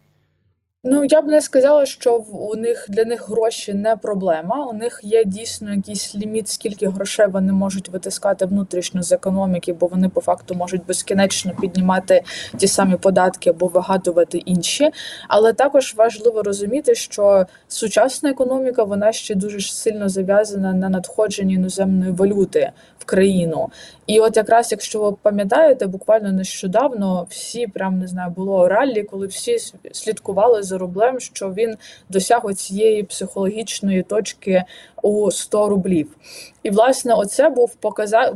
Ну, 0.85 1.05
я 1.05 1.23
б 1.23 1.27
не 1.27 1.41
сказала, 1.41 1.87
що 1.87 2.17
у 2.17 2.57
них 2.57 2.87
для 2.89 3.05
них 3.05 3.29
гроші 3.29 3.75
не 3.75 3.97
проблема. 3.97 4.67
У 4.67 4.73
них 4.73 5.01
є 5.03 5.25
дійсно 5.25 5.75
якийсь 5.75 6.15
ліміт, 6.15 6.49
скільки 6.49 6.89
грошей 6.89 7.27
вони 7.27 7.53
можуть 7.53 7.89
витискати 7.89 8.47
внутрішньо 8.47 9.03
з 9.03 9.13
економіки, 9.13 9.73
бо 9.73 9.87
вони 9.87 10.09
по 10.09 10.21
факту 10.21 10.55
можуть 10.55 10.87
безкінечно 10.87 11.53
піднімати 11.61 12.23
ті 12.57 12.69
самі 12.69 12.97
податки 12.97 13.51
або 13.51 13.67
вигадувати 13.67 14.39
інші. 14.39 14.91
Але 15.29 15.53
також 15.53 15.95
важливо 15.95 16.43
розуміти, 16.43 16.95
що 16.95 17.47
сучасна 17.69 18.31
економіка 18.31 18.83
вона 18.83 19.13
ще 19.13 19.35
дуже 19.35 19.61
сильно 19.61 20.09
зав'язана 20.09 20.73
на 20.73 20.89
надходженні 20.89 21.55
іноземної 21.55 22.13
валюти 22.13 22.73
в 22.99 23.05
країну. 23.05 23.69
І 24.07 24.21
от 24.21 24.37
якраз, 24.37 24.73
якщо 24.73 25.03
ви 25.03 25.17
пам'ятаєте, 25.23 25.87
буквально 25.87 26.33
нещодавно 26.33 27.27
всі 27.31 27.67
прям 27.67 27.99
не 27.99 28.07
знаю, 28.07 28.31
було 28.31 28.69
раллі, 28.69 29.03
коли 29.03 29.27
всі 29.27 29.59
слідкували 29.93 30.63
за 30.69 30.79
рублем, 30.79 31.21
що 31.21 31.53
він 31.53 31.77
досяг 32.09 32.55
цієї 32.55 33.03
психологічної 33.03 34.03
точки 34.03 34.65
у 35.03 35.31
100 35.31 35.69
рублів. 35.69 36.17
І 36.63 36.71
власне, 36.71 37.15
оце 37.15 37.49
був 37.49 37.75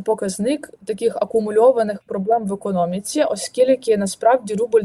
показник 0.05 0.71
таких 0.85 1.17
акумульованих 1.17 2.03
проблем 2.07 2.47
в 2.47 2.53
економіці, 2.53 3.23
оскільки 3.23 3.97
насправді 3.97 4.55
рубль 4.55 4.83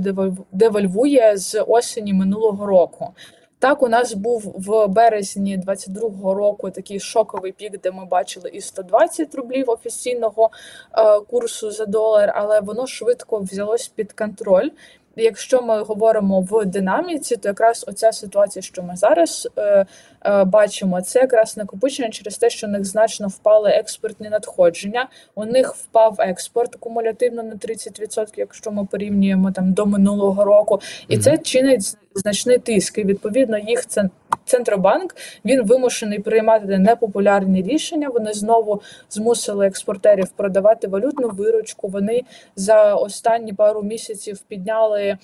девальвує 0.51 1.37
з 1.37 1.61
осені 1.61 2.13
минулого 2.13 2.65
року. 2.65 3.13
Так, 3.59 3.83
у 3.83 3.87
нас 3.87 4.13
був 4.13 4.53
в 4.55 4.87
березні 4.87 5.57
22-го 5.67 6.33
року 6.33 6.71
такий 6.71 6.99
шоковий 6.99 7.51
пік, 7.51 7.81
де 7.81 7.91
ми 7.91 8.05
бачили 8.05 8.49
і 8.49 8.61
120 8.61 9.35
рублів 9.35 9.69
офіційного 9.69 10.49
е, 10.97 11.19
курсу 11.19 11.71
за 11.71 11.85
долар, 11.85 12.33
але 12.35 12.59
воно 12.59 12.87
швидко 12.87 13.39
взялось 13.39 13.87
під 13.87 14.13
контроль. 14.13 14.69
Якщо 15.17 15.61
ми 15.61 15.83
говоримо 15.83 16.41
в 16.41 16.65
динаміці, 16.65 17.37
то 17.37 17.49
якраз 17.49 17.85
оця 17.87 18.11
ситуація, 18.11 18.63
що 18.63 18.83
ми 18.83 18.95
зараз 18.95 19.47
е, 19.57 19.85
е, 20.25 20.43
бачимо, 20.43 21.01
це 21.01 21.19
якраз 21.19 21.57
накопичення 21.57 22.09
через 22.09 22.37
те, 22.37 22.49
що 22.49 22.67
у 22.67 22.69
них 22.69 22.85
значно 22.85 23.27
впали 23.27 23.69
експортні 23.69 24.29
надходження. 24.29 25.09
У 25.35 25.45
них 25.45 25.75
впав 25.75 26.15
експорт 26.19 26.75
кумулятивно 26.75 27.43
на 27.43 27.55
30%, 27.55 28.27
якщо 28.37 28.71
ми 28.71 28.85
порівнюємо 28.85 29.51
там 29.51 29.73
до 29.73 29.85
минулого 29.85 30.43
року, 30.43 30.79
і 31.07 31.17
це 31.17 31.37
чинить 31.37 31.97
значний 32.15 32.57
тиск. 32.57 32.97
І 32.97 33.03
відповідно 33.03 33.57
їх 33.57 33.85
Центробанк 34.47 35.15
він 35.45 35.63
вимушений 35.63 36.19
приймати 36.19 36.77
непопулярні 36.77 37.61
рішення. 37.61 38.09
Вони 38.09 38.33
знову 38.33 38.81
змусили 39.09 39.67
експортерів 39.67 40.29
продавати 40.29 40.87
валютну 40.87 41.29
виручку. 41.29 41.87
Вони 41.87 42.23
за 42.55 42.95
останні 42.95 43.53
пару 43.53 43.83
місяців 43.83 44.39
підняли 44.47 45.17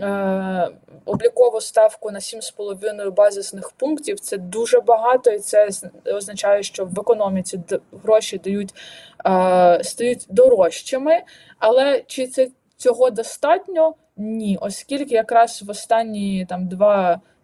е, 0.00 0.68
облікову 1.04 1.60
ставку 1.60 2.10
на 2.10 2.18
7,5 2.18 3.10
базисних 3.10 3.70
пунктів. 3.70 4.20
Це 4.20 4.36
дуже 4.36 4.80
багато, 4.80 5.30
і 5.30 5.38
це 5.38 5.68
означає, 6.06 6.62
що 6.62 6.84
в 6.84 7.00
економіці 7.00 7.60
гроші 8.04 8.40
дають 8.44 8.74
е, 9.26 9.80
стають 9.84 10.26
дорожчими. 10.28 11.22
Але 11.58 12.02
чи 12.06 12.26
це 12.26 12.48
цього 12.76 13.10
достатньо? 13.10 13.94
Ні, 14.16 14.58
оскільки 14.60 15.14
якраз 15.14 15.62
в 15.62 15.70
останні 15.70 16.46
там 16.48 16.68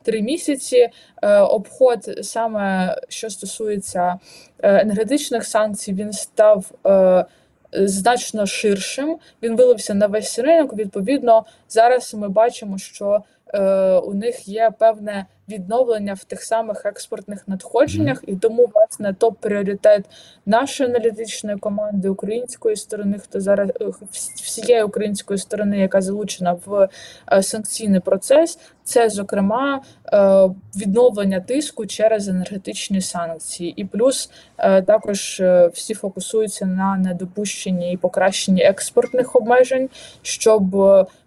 два-три 0.06 0.22
місяці 0.22 0.88
е, 1.22 1.38
обход, 1.38 2.18
саме 2.22 2.96
що 3.08 3.30
стосується 3.30 4.18
е, 4.58 4.80
енергетичних 4.80 5.44
санкцій, 5.44 5.92
він 5.92 6.12
став 6.12 6.70
е, 6.86 7.24
значно 7.72 8.46
ширшим. 8.46 9.18
Він 9.42 9.56
вилився 9.56 9.94
на 9.94 10.06
весь 10.06 10.38
ринок. 10.38 10.74
Відповідно, 10.74 11.44
зараз 11.68 12.14
ми 12.14 12.28
бачимо, 12.28 12.78
що 12.78 13.22
у 14.04 14.14
них 14.14 14.48
є 14.48 14.70
певне 14.78 15.26
відновлення 15.48 16.14
в 16.14 16.24
тих 16.24 16.42
самих 16.42 16.86
експортних 16.86 17.48
надходженнях, 17.48 18.24
і 18.26 18.36
тому 18.36 18.70
власне 18.74 19.14
топ 19.14 19.38
пріоритет 19.40 20.04
нашої 20.46 20.90
аналітичної 20.90 21.58
команди 21.58 22.08
української 22.08 22.76
сторони, 22.76 23.18
хто 23.18 23.40
зараз 23.40 23.70
е, 23.80 23.86
всієї 24.34 24.82
української 24.82 25.38
сторони, 25.38 25.78
яка 25.78 26.00
залучена 26.00 26.56
в 26.66 26.88
е, 27.32 27.42
санкційний 27.42 28.00
процес, 28.00 28.58
це 28.84 29.08
зокрема 29.08 29.82
е, 30.12 30.18
відновлення 30.76 31.40
тиску 31.40 31.86
через 31.86 32.28
енергетичні 32.28 33.00
санкції, 33.00 33.70
і 33.76 33.84
плюс 33.84 34.30
також 34.86 35.42
всі 35.72 35.94
фокусуються 35.94 36.66
на 36.66 36.96
недопущенні 36.96 37.92
і 37.92 37.96
покращенні 37.96 38.62
експортних 38.62 39.36
обмежень, 39.36 39.88
щоб 40.22 40.74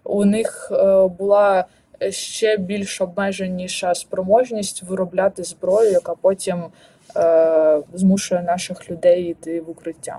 у 0.04 0.24
них 0.24 0.72
була 1.18 1.64
ще 2.10 2.56
більш 2.56 3.00
обмеженіша 3.00 3.94
спроможність 3.94 4.82
виробляти 4.82 5.44
зброю, 5.44 5.90
яка 5.90 6.14
потім 6.14 6.64
е, 7.16 7.80
змушує 7.94 8.42
наших 8.42 8.90
людей 8.90 9.24
йти 9.24 9.60
в 9.60 9.70
укриття. 9.70 10.18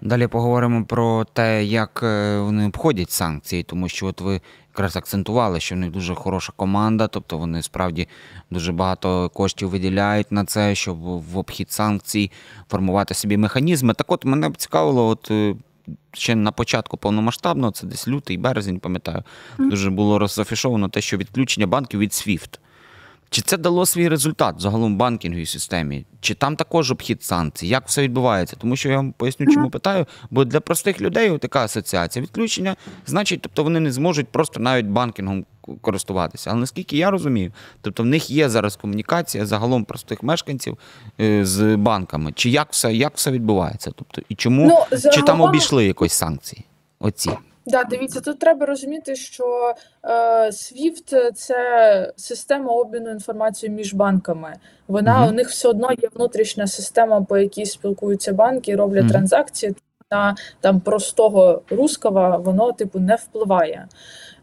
Далі 0.00 0.26
поговоримо 0.26 0.84
про 0.84 1.24
те, 1.24 1.64
як 1.64 2.00
е, 2.02 2.38
вони 2.38 2.66
обходять 2.66 3.10
санкції, 3.10 3.62
тому 3.62 3.88
що 3.88 4.06
от 4.06 4.20
ви 4.20 4.40
якраз 4.74 4.96
акцентували, 4.96 5.60
що 5.60 5.74
в 5.74 5.78
них 5.78 5.90
дуже 5.90 6.14
хороша 6.14 6.52
команда, 6.56 7.08
тобто 7.08 7.38
вони 7.38 7.62
справді 7.62 8.08
дуже 8.50 8.72
багато 8.72 9.28
коштів 9.34 9.68
виділяють 9.68 10.32
на 10.32 10.44
це, 10.44 10.74
щоб 10.74 10.98
в 11.00 11.38
обхід 11.38 11.72
санкцій 11.72 12.30
формувати 12.70 13.14
собі 13.14 13.36
механізми. 13.36 13.94
Так 13.94 14.12
от 14.12 14.24
мене 14.24 14.48
б 14.48 14.56
цікавило, 14.56 15.08
от 15.08 15.30
е, 15.30 15.54
ще 16.12 16.34
на 16.34 16.52
початку 16.52 16.96
повномасштабного, 16.96 17.72
це 17.72 17.86
десь 17.86 18.08
лютий, 18.08 18.36
березень, 18.36 18.80
пам'ятаю, 18.80 19.22
дуже 19.58 19.90
було 19.90 20.18
розафішовано 20.18 20.88
те, 20.88 21.00
що 21.00 21.16
відключення 21.16 21.66
банків 21.66 22.00
від 22.00 22.10
SWIFT. 22.10 22.58
Чи 23.34 23.42
це 23.42 23.56
дало 23.56 23.86
свій 23.86 24.08
результат 24.08 24.54
загалом 24.58 24.94
в 24.94 24.96
банкінговій 24.96 25.46
системі? 25.46 26.04
Чи 26.20 26.34
там 26.34 26.56
також 26.56 26.90
обхід 26.90 27.22
санкцій? 27.22 27.66
Як 27.66 27.88
все 27.88 28.02
відбувається? 28.02 28.56
Тому 28.60 28.76
що 28.76 28.88
я 28.88 28.96
вам 28.96 29.12
поясню, 29.12 29.46
чому 29.46 29.70
питаю. 29.70 30.06
Бо 30.30 30.44
для 30.44 30.60
простих 30.60 31.00
людей 31.00 31.38
така 31.38 31.64
асоціація 31.64 32.22
відключення, 32.22 32.76
значить, 33.06 33.40
тобто 33.42 33.62
вони 33.62 33.80
не 33.80 33.92
зможуть 33.92 34.28
просто 34.28 34.60
навіть 34.60 34.86
банкінгом 34.86 35.44
користуватися. 35.80 36.50
Але 36.50 36.60
наскільки 36.60 36.96
я 36.96 37.10
розумію, 37.10 37.52
тобто 37.80 38.02
в 38.02 38.06
них 38.06 38.30
є 38.30 38.48
зараз 38.48 38.76
комунікація 38.76 39.46
загалом 39.46 39.84
простих 39.84 40.22
мешканців 40.22 40.78
е, 41.20 41.44
з 41.44 41.76
банками. 41.76 42.32
Чи 42.32 42.50
як 42.50 42.68
все, 42.70 42.94
як 42.94 43.12
все 43.16 43.30
відбувається? 43.30 43.90
Тобто, 43.96 44.22
і 44.28 44.34
чому 44.34 44.66
Ну, 44.66 44.98
чи 45.12 45.22
там 45.22 45.40
обійшли 45.40 45.86
якось 45.86 46.12
санкції? 46.12 46.64
Оці. 47.00 47.30
Да, 47.66 47.84
дивіться, 47.84 48.20
тут 48.20 48.38
треба 48.38 48.66
розуміти, 48.66 49.16
що 49.16 49.74
е, 50.02 50.10
SWIFT– 50.50 51.32
це 51.34 52.12
система 52.16 52.72
обміну 52.72 53.10
інформацією 53.10 53.76
між 53.76 53.94
банками. 53.94 54.54
Вона 54.88 55.18
Мгм. 55.20 55.28
у 55.28 55.32
них 55.32 55.48
все 55.48 55.68
одно 55.68 55.92
є 55.92 56.08
внутрішня 56.14 56.66
система, 56.66 57.22
по 57.22 57.38
якій 57.38 57.66
спілкуються 57.66 58.32
банки, 58.32 58.76
роблять 58.76 59.02
Мгм. 59.02 59.12
транзакції. 59.12 59.74
На 60.10 60.34
там 60.60 60.80
простого 60.80 61.62
руского 61.70 62.38
воно 62.44 62.72
типу 62.72 62.98
не 62.98 63.14
впливає. 63.14 63.88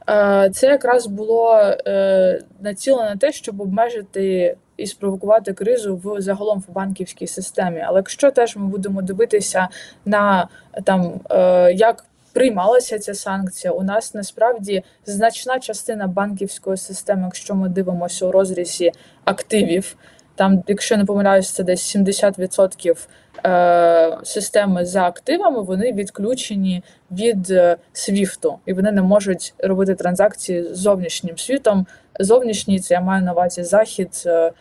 Е, 0.09 0.49
це 0.53 0.67
якраз 0.67 1.07
було 1.07 1.57
е, 1.87 2.41
націлено 2.61 3.09
на 3.09 3.15
те, 3.15 3.31
щоб 3.31 3.61
обмежити 3.61 4.55
і 4.77 4.87
спровокувати 4.87 5.53
кризу 5.53 5.95
в 6.03 6.21
загалом 6.21 6.63
в 6.67 6.71
банківській 6.73 7.27
системі. 7.27 7.83
Але 7.87 7.99
якщо 7.99 8.31
теж 8.31 8.55
ми 8.55 8.65
будемо 8.65 9.01
дивитися 9.01 9.67
на 10.05 10.47
там 10.83 11.19
е, 11.31 11.73
як 11.73 12.05
приймалася 12.33 12.99
ця 12.99 13.13
санкція, 13.13 13.73
у 13.73 13.83
нас 13.83 14.13
насправді 14.13 14.83
значна 15.05 15.59
частина 15.59 16.07
банківської 16.07 16.77
системи, 16.77 17.23
якщо 17.23 17.55
ми 17.55 17.69
дивимося 17.69 18.25
у 18.25 18.31
розрізі 18.31 18.91
активів. 19.25 19.95
Там, 20.35 20.63
якщо 20.67 20.97
не 20.97 21.05
помиляюсь, 21.05 21.51
це 21.51 21.63
десь 21.63 21.95
70% 21.95 23.07
е, 23.45 24.17
системи 24.23 24.85
за 24.85 25.03
активами, 25.03 25.61
вони 25.61 25.93
відключені 25.93 26.83
від 27.11 27.51
е, 27.51 27.77
свіфту, 27.93 28.59
і 28.65 28.73
вони 28.73 28.91
не 28.91 29.01
можуть 29.01 29.53
робити 29.59 29.95
транзакції 29.95 30.63
з 30.63 30.77
зовнішнім 30.77 31.37
світом. 31.37 31.87
Зовнішній 32.19 32.79
це 32.79 32.93
я 32.93 33.01
маю 33.01 33.23
на 33.23 33.31
увазі 33.31 33.63
захід, 33.63 34.23
е, 34.25 34.51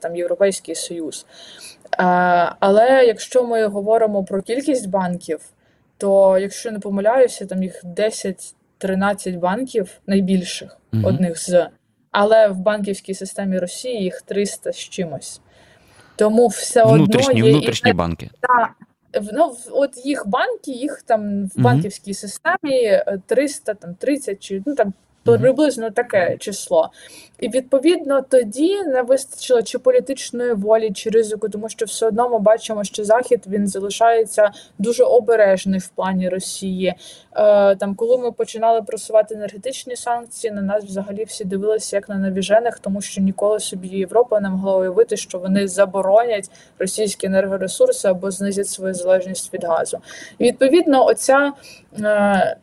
там 0.00 0.16
Європейський 0.16 0.74
Союз. 0.74 1.26
Але 2.60 3.04
якщо 3.06 3.44
ми 3.44 3.66
говоримо 3.66 4.24
про 4.24 4.42
кількість 4.42 4.88
банків, 4.88 5.40
то 6.02 6.38
якщо 6.38 6.72
не 6.72 6.78
помиляюся, 6.78 7.46
там 7.46 7.62
їх 7.62 7.82
10-13 7.84 9.38
банків 9.38 10.00
найбільших, 10.06 10.78
Мгм. 10.92 11.04
одних 11.04 11.38
з. 11.38 11.68
Але 12.10 12.48
в 12.48 12.56
банківській 12.58 13.14
системі 13.14 13.58
Росії 13.58 14.02
їх 14.02 14.22
300 14.22 14.72
з 14.72 14.76
чимось. 14.76 15.40
Тому 16.16 16.46
все 16.46 16.84
Внутрішні, 16.84 17.32
одно 17.32 17.46
є 17.46 17.52
внутрішні 17.52 17.90
і 17.90 17.94
банки. 17.94 18.30
та, 18.40 18.68
ну, 19.32 19.56
от 19.70 20.06
їх 20.06 20.26
банки, 20.26 20.70
їх 20.70 21.02
там 21.06 21.46
в 21.46 21.60
банківській 21.60 22.14
системі 22.14 22.76
е, 22.84 23.18
300, 23.26 23.74
там 23.74 23.94
30 23.94 24.42
чи 24.42 24.62
ну 24.66 24.74
там. 24.74 24.92
Приблизно 25.24 25.90
таке 25.90 26.36
число. 26.38 26.90
І 27.40 27.48
відповідно 27.48 28.22
тоді 28.22 28.82
не 28.82 29.02
вистачило 29.02 29.62
чи 29.62 29.78
політичної 29.78 30.52
волі, 30.52 30.92
чи 30.92 31.10
ризику, 31.10 31.48
тому 31.48 31.68
що 31.68 31.86
все 31.86 32.06
одно 32.06 32.28
ми 32.28 32.38
бачимо, 32.38 32.84
що 32.84 33.04
Захід 33.04 33.44
він 33.46 33.68
залишається 33.68 34.50
дуже 34.78 35.04
обережний 35.04 35.80
в 35.80 35.88
плані 35.88 36.28
Росії. 36.28 36.94
Е, 37.36 37.76
там, 37.76 37.94
коли 37.94 38.18
ми 38.18 38.32
починали 38.32 38.82
просувати 38.82 39.34
енергетичні 39.34 39.96
санкції, 39.96 40.52
на 40.52 40.62
нас 40.62 40.84
взагалі 40.84 41.24
всі 41.24 41.44
дивилися 41.44 41.96
як 41.96 42.08
на 42.08 42.14
навіжених, 42.14 42.78
тому 42.78 43.00
що 43.00 43.20
ніколи 43.20 43.60
собі 43.60 43.88
Європа 43.88 44.40
не 44.40 44.50
могла 44.50 44.76
уявити, 44.76 45.16
що 45.16 45.38
вони 45.38 45.68
заборонять 45.68 46.50
російські 46.78 47.26
енергоресурси 47.26 48.08
або 48.08 48.30
знизять 48.30 48.68
свою 48.68 48.94
залежність 48.94 49.54
від 49.54 49.64
газу. 49.64 49.98
І 50.38 50.44
відповідно, 50.44 51.06
оця 51.06 51.52
е, 52.00 52.56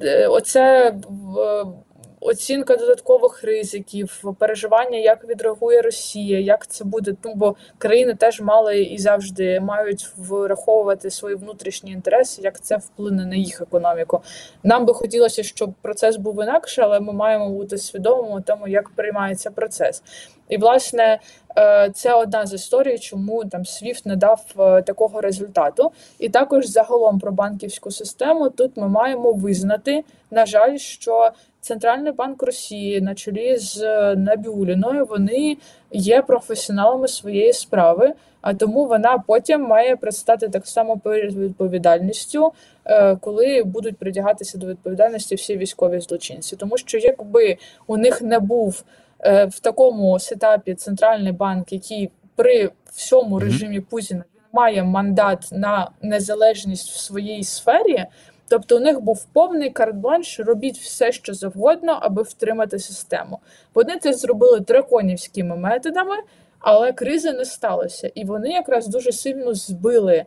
оце 0.00 0.90
в- 1.08 1.84
оцінка 2.24 2.76
додаткових 2.76 3.44
ризиків, 3.44 4.22
переживання, 4.38 4.98
як 4.98 5.24
відреагує 5.24 5.82
Росія, 5.82 6.40
як 6.40 6.66
це 6.66 6.84
буде. 6.84 7.14
Ну 7.24 7.32
бо 7.34 7.56
країни 7.78 8.14
теж 8.14 8.40
мали 8.40 8.82
і 8.82 8.98
завжди 8.98 9.60
мають 9.60 10.06
враховувати 10.16 11.10
свої 11.10 11.34
внутрішні 11.36 11.90
інтереси, 11.92 12.42
як 12.42 12.60
це 12.60 12.76
вплине 12.76 13.26
на 13.26 13.36
їх 13.36 13.60
економіку. 13.60 14.22
Нам 14.62 14.86
би 14.86 14.94
хотілося, 14.94 15.42
щоб 15.42 15.72
процес 15.82 16.16
був 16.16 16.42
інакше, 16.42 16.82
але 16.82 17.00
ми 17.00 17.12
маємо 17.12 17.50
бути 17.50 17.78
свідомими 17.78 18.42
тому, 18.46 18.68
як 18.68 18.90
приймається 18.90 19.50
процес. 19.50 20.02
І 20.48 20.56
власне 20.56 21.20
е, 21.58 21.90
це 21.94 22.14
одна 22.14 22.46
з 22.46 22.52
історій, 22.52 22.98
чому 22.98 23.44
там 23.44 23.62
SWIFT 23.62 24.02
не 24.04 24.16
дав 24.16 24.40
е, 24.58 24.82
такого 24.82 25.20
результату. 25.20 25.92
І 26.18 26.28
також 26.28 26.66
загалом 26.66 27.18
про 27.18 27.32
банківську 27.32 27.90
систему 27.90 28.50
тут 28.50 28.76
ми 28.76 28.88
маємо 28.88 29.32
визнати, 29.32 30.04
на 30.30 30.46
жаль, 30.46 30.76
що 30.76 31.32
Центральний 31.64 32.12
банк 32.12 32.42
Росії 32.42 33.00
на 33.00 33.14
чолі 33.14 33.56
з 33.56 33.82
е, 33.82 34.16
Набіуліною 34.16 35.04
вони 35.04 35.56
є 35.90 36.22
професіоналами 36.22 37.08
своєї 37.08 37.52
справи, 37.52 38.12
а 38.40 38.54
тому 38.54 38.86
вона 38.86 39.18
потім 39.26 39.62
має 39.62 39.96
предстати 39.96 40.48
так 40.48 40.66
само 40.66 40.98
перед 40.98 41.36
відповідальністю, 41.36 42.52
е, 42.84 43.16
коли 43.16 43.62
будуть 43.62 43.96
притягатися 43.96 44.58
до 44.58 44.66
відповідальності 44.66 45.34
всі 45.34 45.56
військові 45.56 46.00
злочинці. 46.00 46.56
Тому 46.56 46.78
що 46.78 46.98
якби 46.98 47.56
у 47.86 47.96
них 47.96 48.22
не 48.22 48.38
був 48.38 48.84
е, 49.20 49.44
в 49.44 49.58
такому 49.58 50.18
сетапі 50.18 50.74
центральний 50.74 51.32
банк, 51.32 51.72
який 51.72 52.10
при 52.36 52.70
всьому 52.92 53.38
режимі 53.38 53.80
Путіна 53.80 54.24
має 54.52 54.82
мандат 54.82 55.48
на 55.52 55.90
незалежність 56.02 56.90
в 56.90 56.98
своїй 56.98 57.44
сфері. 57.44 58.06
Тобто 58.48 58.76
у 58.76 58.80
них 58.80 59.00
був 59.00 59.24
повний 59.32 59.70
карт-бланш, 59.70 60.40
робіть 60.40 60.78
все, 60.78 61.12
що 61.12 61.34
завгодно, 61.34 61.98
аби 62.02 62.22
втримати 62.22 62.78
систему. 62.78 63.38
Вони 63.74 63.96
це 64.02 64.12
зробили 64.12 64.60
драконівськими 64.60 65.56
методами, 65.56 66.14
але 66.58 66.92
кризи 66.92 67.32
не 67.32 67.44
сталося. 67.44 68.10
І 68.14 68.24
вони 68.24 68.48
якраз 68.48 68.86
дуже 68.86 69.12
сильно 69.12 69.54
збили 69.54 70.24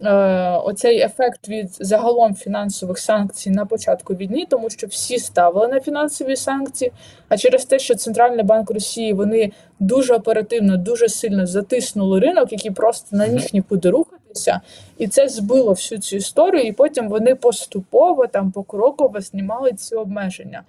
е, 0.00 0.14
оцей 0.50 1.00
ефект 1.00 1.48
від 1.48 1.68
загалом 1.70 2.34
фінансових 2.34 2.98
санкцій 2.98 3.50
на 3.50 3.66
початку 3.66 4.14
війни, 4.14 4.46
тому 4.50 4.70
що 4.70 4.86
всі 4.86 5.18
ставили 5.18 5.68
на 5.68 5.80
фінансові 5.80 6.36
санкції. 6.36 6.92
А 7.28 7.36
через 7.36 7.64
те, 7.64 7.78
що 7.78 7.94
Центральний 7.94 8.44
банк 8.44 8.70
Росії 8.70 9.12
вони 9.12 9.52
дуже 9.80 10.14
оперативно, 10.14 10.76
дуже 10.76 11.08
сильно 11.08 11.46
затиснули 11.46 12.20
ринок, 12.20 12.52
який 12.52 12.70
просто 12.70 13.16
не 13.16 13.28
міг 13.28 13.46
нікуди 13.52 13.90
рухатися, 14.34 14.60
і 14.98 15.08
це 15.08 15.28
збило 15.28 15.70
всю 15.70 16.00
цю 16.00 16.16
історію. 16.16 16.62
І 16.62 16.72
потім 16.72 17.08
вони 17.08 17.34
поступово 17.34 18.26
там 18.26 18.52
покроково 18.52 19.20
знімали 19.20 19.72
ці 19.72 19.94
обмеження. 19.94 20.62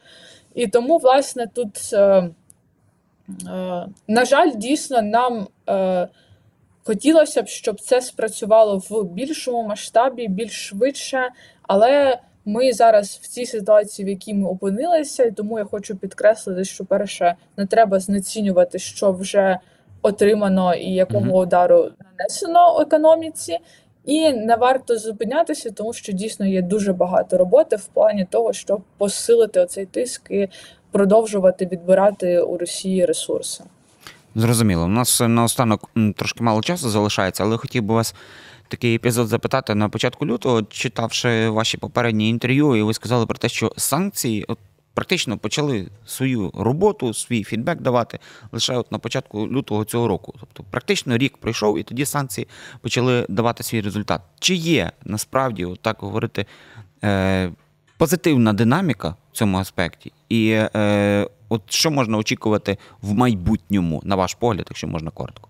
І 0.55 0.67
тому, 0.67 0.97
власне, 0.97 1.47
тут, 1.53 1.89
е, 1.93 1.97
е, 1.99 2.29
на 4.07 4.25
жаль, 4.25 4.51
дійсно 4.55 5.01
нам. 5.01 5.47
Е, 5.69 6.07
Хотілося 6.87 7.41
б, 7.41 7.47
щоб 7.47 7.81
це 7.81 8.01
спрацювало 8.01 8.77
в 8.89 9.03
більшому 9.03 9.67
масштабі, 9.67 10.27
більш 10.27 10.67
швидше, 10.67 11.29
але 11.63 12.19
ми 12.45 12.73
зараз 12.73 13.19
в 13.21 13.27
цій 13.27 13.45
ситуації, 13.45 14.05
в 14.05 14.09
якій 14.09 14.33
ми 14.33 14.47
опинилися, 14.49 15.23
і 15.23 15.31
тому 15.31 15.59
я 15.59 15.65
хочу 15.65 15.95
підкреслити, 15.95 16.63
що 16.63 16.85
перше 16.85 17.35
не 17.57 17.65
треба 17.65 17.99
знецінювати, 17.99 18.79
що 18.79 19.11
вже 19.11 19.59
отримано 20.05 20.75
і 20.75 20.89
якого 20.93 21.25
Мгм. 21.25 21.31
удару 21.33 21.89
нанесено 22.17 22.79
економіці. 22.81 23.57
І 24.05 24.33
не 24.33 24.55
варто 24.55 24.97
зупинятися, 24.97 25.71
тому 25.71 25.93
що 25.93 26.11
дійсно 26.11 26.45
є 26.45 26.61
дуже 26.61 26.93
багато 26.93 27.37
роботи 27.37 27.75
в 27.75 27.85
плані 27.85 28.27
того, 28.31 28.53
щоб 28.53 28.81
посилити 28.97 29.59
оцей 29.59 29.85
тиск 29.85 30.31
і 30.31 30.47
продовжувати 30.91 31.65
відбирати 31.65 32.39
у 32.39 32.57
Росії 32.57 33.05
ресурси. 33.05 33.63
Зрозуміло. 34.35 34.83
У 34.83 34.87
нас 34.87 35.21
наостанок 35.27 35.89
трошки 36.15 36.43
мало 36.43 36.61
часу 36.61 36.89
залишається, 36.89 37.43
але 37.43 37.57
хотів 37.57 37.83
би 37.83 37.93
вас 37.93 38.15
такий 38.67 38.95
епізод 38.95 39.27
запитати 39.27 39.75
на 39.75 39.89
початку 39.89 40.25
лютого, 40.25 40.63
читавши 40.63 41.49
ваші 41.49 41.77
попередні 41.77 42.29
інтерв'ю, 42.29 42.75
і 42.75 42.81
ви 42.81 42.93
сказали 42.93 43.25
про 43.25 43.37
те, 43.37 43.49
що 43.49 43.71
санкції 43.77 44.45
от, 44.47 44.57
практично 44.95 45.37
почали 45.37 45.87
свою 46.05 46.51
роботу, 46.53 47.13
свій 47.13 47.43
фідбек 47.43 47.81
давати 47.81 48.19
лише 48.51 48.77
от 48.77 48.91
на 48.91 48.99
початку 48.99 49.47
лютого 49.47 49.85
цього 49.85 50.07
року. 50.07 50.33
Тобто, 50.39 50.63
практично 50.71 51.17
рік 51.17 51.37
пройшов, 51.37 51.79
і 51.79 51.83
тоді 51.83 52.05
санкції 52.05 52.47
почали 52.81 53.25
давати 53.29 53.63
свій 53.63 53.81
результат. 53.81 54.21
Чи 54.39 54.55
є 54.55 54.91
насправді, 55.03 55.65
от 55.65 55.79
так 55.81 55.97
говорити, 55.99 56.45
е, 57.03 57.51
позитивна 57.97 58.53
динаміка 58.53 59.15
в 59.31 59.37
цьому 59.37 59.57
аспекті? 59.57 60.11
І 60.29 60.49
е, 60.75 61.27
от 61.49 61.61
що 61.69 61.91
можна 61.91 62.17
очікувати 62.17 62.77
в 63.01 63.13
майбутньому, 63.13 64.01
на 64.05 64.15
ваш 64.15 64.33
погляд, 64.33 64.65
якщо 64.69 64.87
можна 64.87 65.11
коротко? 65.11 65.49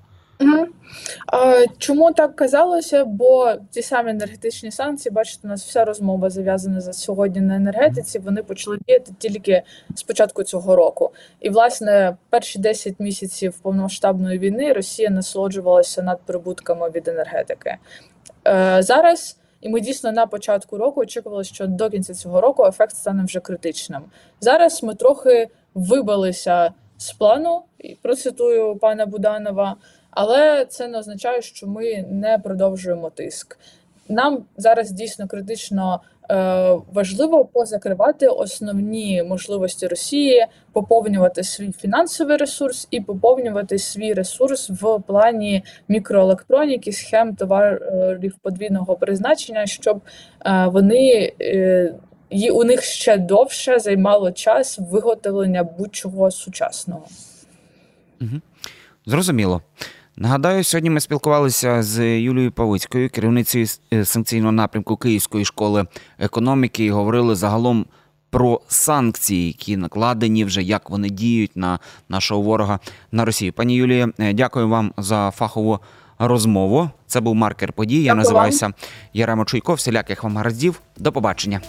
Чому 1.78 2.14
так 2.14 2.36
казалося? 2.36 3.06
Бо 3.06 3.54
ті 3.72 3.82
самі 3.82 4.12
енергетичні 4.12 4.72
санкції, 4.72 5.14
бачите, 5.14 5.40
у 5.44 5.48
нас 5.48 5.66
вся 5.66 5.86
розмова 5.86 6.30
зав'язана 6.30 6.82
за 6.82 6.94
сьогодні 6.94 7.42
на 7.42 7.56
енергетиці. 7.56 8.20
Вони 8.20 8.44
почали 8.44 8.78
діяти 8.88 9.12
тільки 9.20 9.64
з 9.96 10.04
початку 10.04 10.44
цього 10.44 10.76
року. 10.76 11.12
І 11.40 11.50
власне 11.50 12.18
перші 12.30 12.60
10 12.60 13.00
місяців 13.00 13.60
повномасштабної 13.62 14.40
війни 14.40 14.74
Росія 14.74 15.10
насолоджувалася 15.10 16.02
над 16.02 16.22
прибутками 16.26 16.90
від 16.90 17.08
енергетики. 17.08 17.78
Е, 18.48 18.78
зараз. 18.80 19.38
І 19.62 19.70
ми 19.70 19.82
дійсно 19.82 20.12
на 20.12 20.28
початку 20.28 20.78
року 20.78 21.02
очікували, 21.02 21.44
що 21.44 21.68
до 21.68 21.90
кінця 21.90 22.14
цього 22.14 22.42
року 22.42 22.66
ефект 22.66 22.96
стане 22.96 23.24
вже 23.24 23.40
критичним. 23.40 24.02
Зараз 24.40 24.84
ми 24.84 24.96
трохи 24.96 25.48
вибилися 25.74 26.74
з 26.98 27.12
плану, 27.12 27.62
процитую 28.02 28.76
пана 28.76 29.06
Буданова, 29.06 29.76
але 30.16 30.66
це 30.66 30.88
не 30.88 30.98
означає, 30.98 31.42
що 31.42 31.68
ми 31.68 32.06
не 32.10 32.38
продовжуємо 32.38 33.10
тиск. 33.10 33.58
Нам 34.10 34.44
зараз 34.58 34.92
дійсно 34.92 35.28
критично 35.28 36.02
е, 36.30 36.78
важливо 36.94 37.46
позакривати 37.46 38.28
основні 38.28 39.24
можливості 39.24 39.88
Росії, 39.88 40.46
поповнювати 40.74 41.44
свій 41.44 41.72
фінансовий 41.72 42.38
ресурс 42.38 42.88
і 42.92 43.02
поповнювати 43.02 43.78
свій 43.78 44.14
ресурс 44.14 44.70
в 44.70 45.00
плані 45.08 45.64
мікроелектроніки, 45.88 46.92
схем 46.92 47.36
товарів 47.36 48.36
подвійного 48.42 48.96
призначення, 48.96 49.66
щоб 49.66 50.02
е, 50.46 50.68
вони 50.68 51.34
е, 51.42 51.94
і 52.30 52.50
у 52.50 52.64
них 52.64 52.84
ще 52.84 53.18
довше 53.18 53.80
займало 53.80 54.32
час 54.32 54.80
виготовлення 54.92 55.64
будь-чого 55.64 56.32
сучасного. 56.32 57.06
Зрозуміло. 59.06 59.62
Нагадаю, 60.18 60.64
сьогодні 60.64 60.90
ми 60.90 61.00
спілкувалися 61.00 61.84
з 61.84 62.20
Юлією 62.20 62.52
Павицькою, 62.52 63.10
керівницею 63.10 63.68
е, 63.94 64.06
санкційного 64.06 64.52
напрямку 64.52 64.98
Київської 64.98 65.46
школи 65.46 65.86
економіки, 66.20 66.86
і 66.86 66.90
говорили 66.90 67.36
загалом 67.36 67.86
про 68.30 68.62
санкції, 68.68 69.48
які 69.48 69.78
накладені 69.78 70.46
вже, 70.46 70.64
як 70.64 70.90
вони 70.90 71.10
діють 71.10 71.56
на 71.56 71.80
нашого 72.10 72.42
ворога 72.42 72.80
на 73.12 73.26
Росію. 73.26 73.54
Пані 73.54 73.76
Юлія, 73.76 74.10
е, 74.20 74.34
дякую 74.34 74.70
вам 74.70 74.94
за 74.98 75.32
фахову 75.32 75.80
розмову. 76.20 76.90
Це 77.08 77.20
був 77.22 77.36
маркер 77.36 77.74
подій. 77.74 78.04
Я 78.04 78.16
називаюся 78.16 78.74
Яремо 79.14 79.46
Чуйко. 79.46 79.74
Всіляких 79.74 80.24
вам 80.24 80.38
гараздів. 80.38 80.82
До 80.98 81.12
побачення. 81.12 81.62